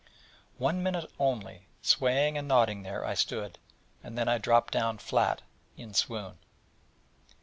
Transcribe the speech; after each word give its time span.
One 0.57 0.81
minute 0.81 1.11
only, 1.19 1.67
swaying 1.83 2.35
and 2.35 2.47
nodding 2.47 2.81
there, 2.81 3.05
I 3.05 3.13
stood: 3.13 3.59
and 4.03 4.17
then 4.17 4.27
I 4.27 4.39
dropped 4.39 4.73
down 4.73 4.97
flat 4.97 5.43
in 5.77 5.93
swoon. 5.93 6.39